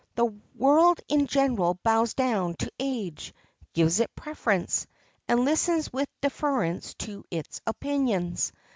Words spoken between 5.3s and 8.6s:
listens with deference to its opinions.